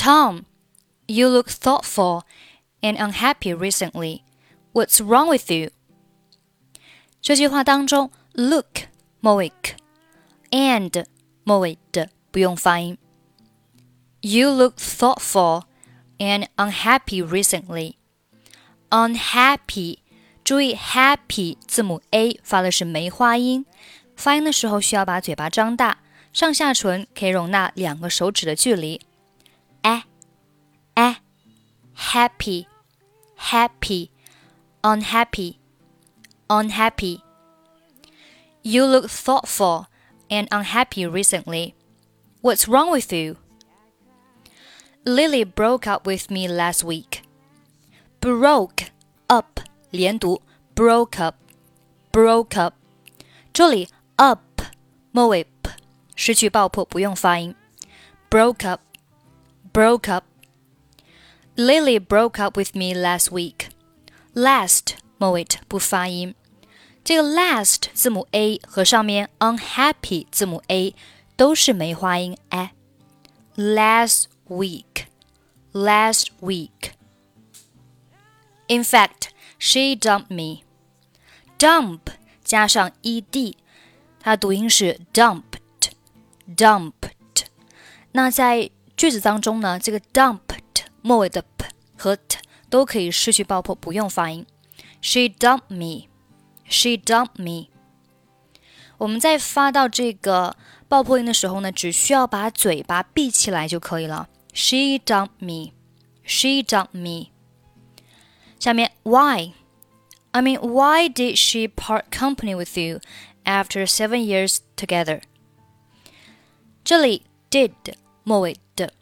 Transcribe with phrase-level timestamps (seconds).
[0.00, 0.44] Tom,
[1.06, 2.22] you look thoughtful
[2.80, 4.22] and unhappy recently.
[4.72, 5.70] What's wrong with you?
[7.20, 8.88] 这句话当中，look
[9.20, 9.74] 末尾 k
[10.50, 11.06] and
[11.44, 12.98] 末尾的不用发音。
[14.20, 15.64] You look thoughtful
[16.18, 17.94] and unhappy recently.
[18.90, 19.98] Unhappy，
[20.44, 23.66] 注意 happy 字母 a 发的是梅花音，
[24.14, 25.98] 发音的时候需要把嘴巴张大，
[26.32, 29.00] 上下唇可以容纳两个手指的距离。
[29.82, 30.04] 哎
[30.94, 31.20] 哎，
[31.94, 32.66] happy
[33.36, 34.10] happy
[34.82, 35.58] unhappy
[36.48, 37.20] unhappy.
[38.62, 39.86] You look thoughtful
[40.28, 41.74] and unhappy recently.
[42.42, 43.36] What's wrong with you?
[45.04, 47.22] Lily broke up with me last week.
[48.20, 48.88] Broke
[49.28, 49.60] up
[49.92, 50.42] 连读，
[50.74, 51.36] broke up,
[52.10, 52.74] broke up。
[53.52, 54.40] 这里 up
[55.12, 55.70] 末尾 p
[56.16, 57.54] 失去爆破，不用发音。
[58.28, 58.80] broke up,
[59.72, 60.24] broke up.
[61.56, 63.68] Lily broke up with me last week.
[64.34, 66.34] Last 末尾不发音。
[67.02, 70.94] 这个 last 字母 a 和上面 unhappy 字母 a
[71.36, 75.06] 都是梅花音 a。Last week,
[75.72, 76.92] last week.
[78.68, 80.64] In fact, she dumped me.
[81.58, 82.00] Dump
[82.44, 83.54] 加上 ed，
[84.20, 85.92] 它读音是 dumped,
[86.46, 87.46] dumped。
[88.12, 92.38] 那在 句子当中呢，这个 dumped 末尾的 p 和 t
[92.68, 94.46] 都可以失去爆破，不用发音。
[95.00, 96.08] She dumped me.
[96.64, 97.68] She dumped me.
[98.98, 100.56] 我们在发到这个
[100.88, 104.28] 爆破音的时候呢，只需要把嘴巴闭起来就可以了。
[104.52, 105.72] She dumped me.
[106.24, 107.28] She dumped me.
[108.58, 109.52] 下面 why?
[110.32, 113.00] I mean, why did she part company with you
[113.44, 115.20] after seven years together?
[116.82, 117.72] 这里 did
[118.24, 118.92] 末尾的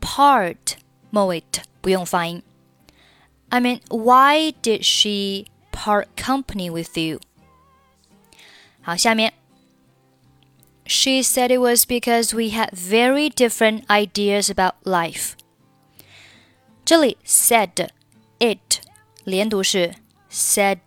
[0.00, 0.56] part
[1.10, 2.42] 末尾的不用发音。
[3.48, 7.20] I mean, why did she part company with you?
[8.82, 9.32] 好，下面
[10.86, 15.32] she said it was because we had very different ideas about life.
[16.84, 17.88] 这里 said
[18.38, 18.80] it
[19.24, 19.94] 连读是
[20.30, 20.78] said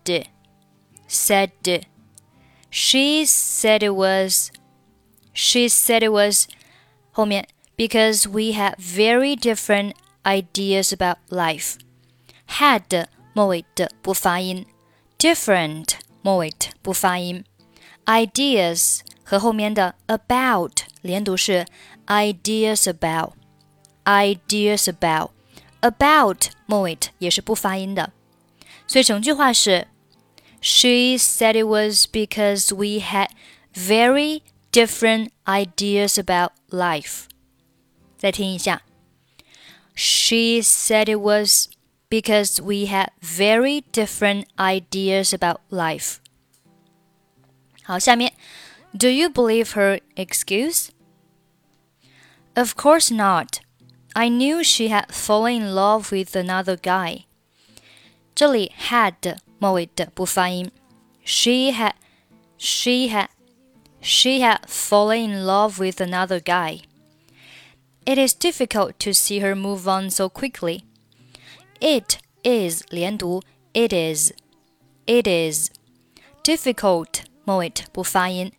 [1.08, 1.84] said.
[2.70, 4.52] She said it was.
[5.34, 6.48] She said it was
[7.12, 9.94] 后面 because we had very different
[10.24, 11.75] ideas about life.
[12.48, 14.66] Had 末尾的不发音，
[15.20, 17.44] different 末尾的不发音，
[18.06, 21.66] ideas 和后面的 about 连读是
[22.08, 23.34] ideas about
[24.06, 25.31] ideas about
[25.81, 28.12] about 末尾也是不发音的，
[28.88, 29.88] 所以整句话是
[30.59, 33.30] She said it was because we had
[33.74, 37.25] very different ideas about life。
[38.22, 38.81] 再听一下，
[39.96, 41.70] She said it was
[42.09, 46.18] because we had very different ideas about life。
[47.84, 48.34] 好，下面
[48.98, 50.90] do you believe her excuse?
[52.56, 53.59] Of course not.
[54.14, 57.25] I knew she had fallen in love with another guy.
[58.34, 60.72] 这里 had 末尾的不发音。
[61.24, 61.94] She had,
[62.58, 63.28] she had,
[64.02, 66.81] she had fallen in love with another guy.
[68.06, 70.84] It is difficult to see her move on so quickly.
[71.81, 73.42] It is 连读，
[73.74, 74.31] it is,
[75.06, 75.70] it is
[76.44, 78.52] difficult 末尾不发音。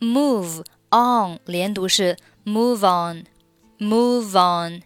[0.00, 3.24] move on 连读是 move on,
[3.78, 4.82] move on.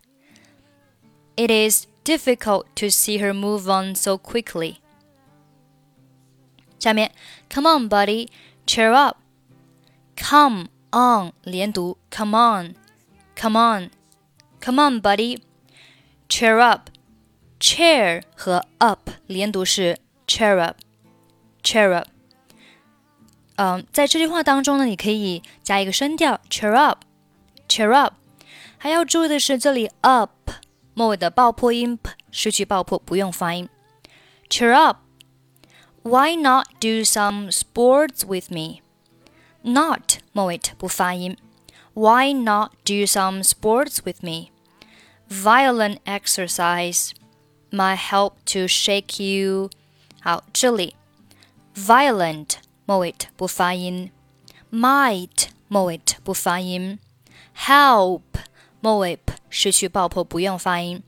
[1.37, 4.77] It is difficult to see her move on so quickly.
[6.79, 7.11] 下面，
[7.51, 8.29] Come on, buddy,
[8.65, 9.19] cheer up.
[10.17, 12.75] Come on 连读，Come on,
[13.35, 13.91] come on,
[14.61, 15.43] come on, buddy,
[16.29, 16.91] cheer up.
[17.61, 20.77] Cheer 和 up 连读是 cheer up,
[21.61, 22.09] cheer up.
[23.57, 28.15] 嗯，在这句话当中呢，你可以加一个声调，cheer up，cheer up。
[28.77, 30.53] 还要注意的是，这里 up
[30.95, 33.69] 末尾的爆破音 p 失去爆破，不用发音。
[34.49, 38.83] cheer up。Why not do some sports with me?
[39.63, 41.37] Not 末尾不发音。
[41.95, 44.51] Why not do some sports with me?
[45.29, 47.13] Violent exercise
[47.71, 49.71] might help to shake you.
[50.21, 50.95] 好，这里
[51.75, 54.11] violent 末尾不发音，
[54.71, 56.99] might 末尾不发音，
[57.57, 58.23] help
[58.81, 59.19] 末尾
[59.51, 61.03] 失去爆破不用发音。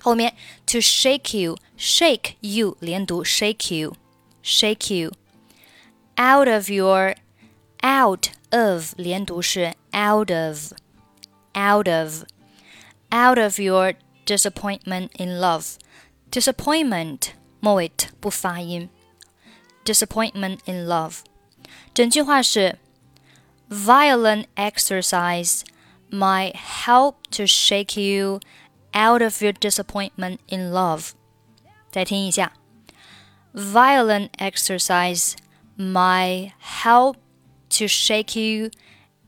[0.00, 0.34] 后面
[0.66, 3.94] to shake you shake you 连读 shake you
[4.42, 5.12] shake you
[6.16, 7.16] out of your
[7.82, 10.72] out of 连读是 out of
[11.54, 12.24] out of
[13.10, 13.94] out of your
[14.24, 15.78] disappointment in love.
[16.30, 17.30] Disappointment
[17.60, 17.90] 末尾
[18.20, 18.88] 不发音。
[19.84, 21.20] Disappointment in love。
[21.94, 22.78] 整句话是：
[23.70, 25.62] Violent exercise
[26.10, 28.40] might help to shake you
[28.92, 31.10] out of your disappointment in love.
[31.90, 32.52] 再听一下：
[33.54, 35.34] Violent exercise
[35.76, 37.16] might help
[37.70, 38.70] to shake you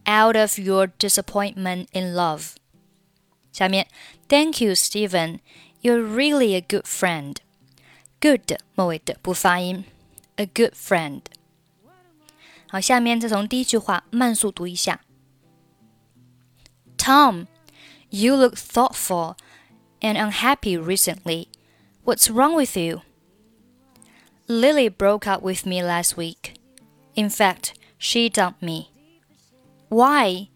[0.05, 2.55] out of your disappointment in love.
[3.51, 3.87] 下面
[4.27, 5.39] ，Thank you, Steven.
[5.81, 7.37] You're really a good friend.
[8.19, 8.57] Good
[10.37, 11.21] A good friend。
[12.67, 15.01] 好，下面再从第一句话慢速读一下。
[16.97, 17.47] Tom,
[18.09, 19.35] you look thoughtful
[20.01, 21.47] and unhappy recently.
[22.03, 23.01] What's wrong with you?
[24.47, 26.55] Lily broke up with me last week.
[27.15, 28.94] In fact, she dumped me.
[29.89, 30.49] Why?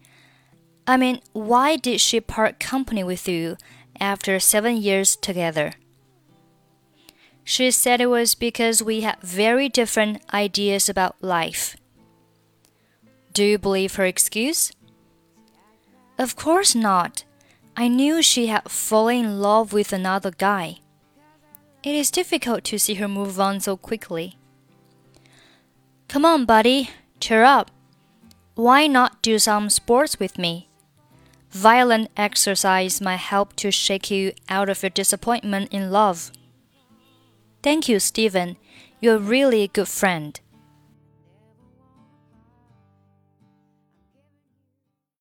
[0.86, 3.56] I mean, why did she part company with you
[3.98, 5.74] after seven years together?
[7.44, 11.76] She said it was because we had very different ideas about life.
[13.32, 14.72] Do you believe her excuse?
[16.18, 17.24] Of course not.
[17.76, 20.80] I knew she had fallen in love with another guy.
[21.82, 24.36] It is difficult to see her move on so quickly.
[26.08, 26.90] Come on, buddy,
[27.20, 27.70] cheer up.
[28.54, 30.68] Why not do some sports with me?
[31.50, 36.30] Violent exercise might help to shake you out of your disappointment in love.
[37.62, 38.56] Thank you, Steven.
[39.00, 40.38] You're a really a good friend.